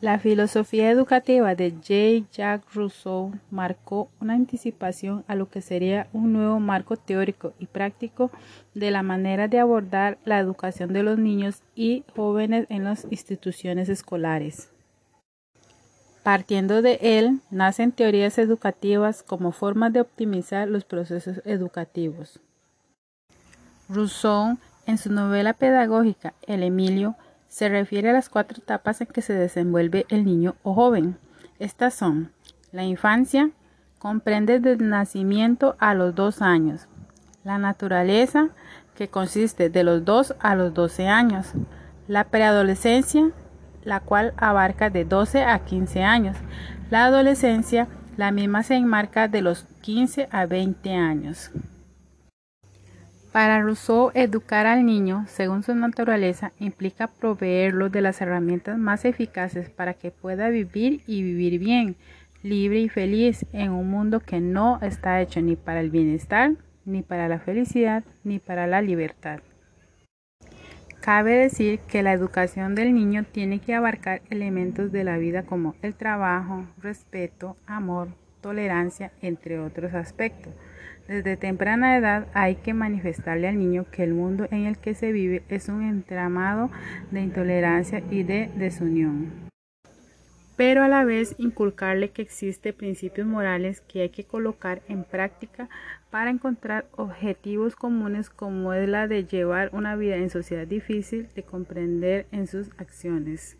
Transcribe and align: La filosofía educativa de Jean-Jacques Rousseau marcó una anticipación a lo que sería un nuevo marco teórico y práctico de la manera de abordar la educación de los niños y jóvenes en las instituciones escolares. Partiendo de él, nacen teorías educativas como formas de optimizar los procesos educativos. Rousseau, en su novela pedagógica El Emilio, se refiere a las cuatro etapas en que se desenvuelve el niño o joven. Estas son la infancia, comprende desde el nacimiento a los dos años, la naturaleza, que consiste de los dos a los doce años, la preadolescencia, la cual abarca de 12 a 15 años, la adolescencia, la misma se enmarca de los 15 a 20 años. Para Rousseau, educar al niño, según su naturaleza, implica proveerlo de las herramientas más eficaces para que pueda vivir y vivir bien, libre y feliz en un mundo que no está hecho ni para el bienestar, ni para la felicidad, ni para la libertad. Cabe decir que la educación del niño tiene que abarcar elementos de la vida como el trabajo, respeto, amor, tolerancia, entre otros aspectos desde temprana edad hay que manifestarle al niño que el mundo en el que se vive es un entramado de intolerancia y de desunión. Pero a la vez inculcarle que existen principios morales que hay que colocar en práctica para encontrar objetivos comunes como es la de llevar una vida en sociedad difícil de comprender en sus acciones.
La 0.00 0.18
filosofía 0.18 0.90
educativa 0.90 1.54
de 1.54 1.74
Jean-Jacques 1.78 2.74
Rousseau 2.74 3.32
marcó 3.50 4.08
una 4.18 4.32
anticipación 4.32 5.24
a 5.28 5.34
lo 5.34 5.50
que 5.50 5.60
sería 5.60 6.08
un 6.14 6.32
nuevo 6.32 6.58
marco 6.58 6.96
teórico 6.96 7.52
y 7.58 7.66
práctico 7.66 8.30
de 8.74 8.90
la 8.90 9.02
manera 9.02 9.46
de 9.46 9.58
abordar 9.58 10.16
la 10.24 10.38
educación 10.38 10.94
de 10.94 11.02
los 11.02 11.18
niños 11.18 11.62
y 11.74 12.04
jóvenes 12.16 12.66
en 12.70 12.84
las 12.84 13.06
instituciones 13.10 13.90
escolares. 13.90 14.70
Partiendo 16.22 16.80
de 16.80 16.98
él, 17.02 17.40
nacen 17.50 17.92
teorías 17.92 18.38
educativas 18.38 19.22
como 19.22 19.52
formas 19.52 19.92
de 19.92 20.00
optimizar 20.00 20.66
los 20.66 20.84
procesos 20.84 21.42
educativos. 21.44 22.40
Rousseau, 23.86 24.56
en 24.86 24.96
su 24.96 25.12
novela 25.12 25.52
pedagógica 25.52 26.32
El 26.46 26.62
Emilio, 26.62 27.16
se 27.50 27.68
refiere 27.68 28.08
a 28.08 28.12
las 28.12 28.28
cuatro 28.28 28.58
etapas 28.58 29.00
en 29.00 29.08
que 29.08 29.22
se 29.22 29.34
desenvuelve 29.34 30.06
el 30.08 30.24
niño 30.24 30.54
o 30.62 30.72
joven. 30.72 31.18
Estas 31.58 31.94
son 31.94 32.30
la 32.70 32.84
infancia, 32.84 33.50
comprende 33.98 34.60
desde 34.60 34.84
el 34.84 34.88
nacimiento 34.88 35.76
a 35.80 35.92
los 35.94 36.14
dos 36.14 36.42
años, 36.42 36.86
la 37.42 37.58
naturaleza, 37.58 38.50
que 38.94 39.08
consiste 39.08 39.68
de 39.68 39.82
los 39.82 40.04
dos 40.04 40.34
a 40.38 40.54
los 40.54 40.72
doce 40.72 41.08
años, 41.08 41.52
la 42.06 42.24
preadolescencia, 42.24 43.32
la 43.82 43.98
cual 43.98 44.32
abarca 44.36 44.88
de 44.88 45.04
12 45.04 45.42
a 45.42 45.58
15 45.64 46.04
años, 46.04 46.36
la 46.88 47.06
adolescencia, 47.06 47.88
la 48.16 48.30
misma 48.30 48.62
se 48.62 48.76
enmarca 48.76 49.26
de 49.26 49.42
los 49.42 49.64
15 49.80 50.28
a 50.30 50.46
20 50.46 50.94
años. 50.94 51.50
Para 53.32 53.60
Rousseau, 53.60 54.10
educar 54.14 54.66
al 54.66 54.84
niño, 54.84 55.24
según 55.28 55.62
su 55.62 55.72
naturaleza, 55.74 56.52
implica 56.58 57.06
proveerlo 57.06 57.88
de 57.88 58.00
las 58.00 58.20
herramientas 58.20 58.76
más 58.76 59.04
eficaces 59.04 59.70
para 59.70 59.94
que 59.94 60.10
pueda 60.10 60.48
vivir 60.48 61.02
y 61.06 61.22
vivir 61.22 61.60
bien, 61.60 61.94
libre 62.42 62.80
y 62.80 62.88
feliz 62.88 63.46
en 63.52 63.70
un 63.70 63.88
mundo 63.88 64.18
que 64.18 64.40
no 64.40 64.80
está 64.82 65.20
hecho 65.20 65.40
ni 65.42 65.54
para 65.54 65.78
el 65.78 65.90
bienestar, 65.90 66.54
ni 66.84 67.02
para 67.02 67.28
la 67.28 67.38
felicidad, 67.38 68.02
ni 68.24 68.40
para 68.40 68.66
la 68.66 68.82
libertad. 68.82 69.38
Cabe 71.00 71.36
decir 71.36 71.78
que 71.86 72.02
la 72.02 72.12
educación 72.12 72.74
del 72.74 72.92
niño 72.94 73.24
tiene 73.30 73.60
que 73.60 73.74
abarcar 73.74 74.22
elementos 74.28 74.90
de 74.90 75.04
la 75.04 75.18
vida 75.18 75.44
como 75.44 75.76
el 75.82 75.94
trabajo, 75.94 76.66
respeto, 76.82 77.56
amor, 77.66 78.08
tolerancia, 78.40 79.12
entre 79.22 79.58
otros 79.58 79.94
aspectos 79.94 80.52
desde 81.10 81.36
temprana 81.36 81.96
edad 81.96 82.28
hay 82.34 82.54
que 82.54 82.72
manifestarle 82.72 83.48
al 83.48 83.58
niño 83.58 83.84
que 83.90 84.04
el 84.04 84.14
mundo 84.14 84.46
en 84.52 84.66
el 84.66 84.78
que 84.78 84.94
se 84.94 85.10
vive 85.10 85.42
es 85.48 85.68
un 85.68 85.82
entramado 85.82 86.70
de 87.10 87.20
intolerancia 87.20 88.00
y 88.12 88.22
de 88.22 88.48
desunión. 88.54 89.50
Pero 90.56 90.84
a 90.84 90.88
la 90.88 91.04
vez 91.04 91.34
inculcarle 91.38 92.10
que 92.10 92.22
existen 92.22 92.76
principios 92.76 93.26
morales 93.26 93.80
que 93.80 94.02
hay 94.02 94.10
que 94.10 94.22
colocar 94.22 94.82
en 94.88 95.02
práctica 95.02 95.68
para 96.10 96.30
encontrar 96.30 96.86
objetivos 96.92 97.74
comunes 97.74 98.30
como 98.30 98.72
es 98.72 98.88
la 98.88 99.08
de 99.08 99.24
llevar 99.24 99.70
una 99.72 99.96
vida 99.96 100.14
en 100.14 100.30
sociedad 100.30 100.66
difícil 100.66 101.28
de 101.34 101.42
comprender 101.42 102.26
en 102.30 102.46
sus 102.46 102.70
acciones. 102.78 103.56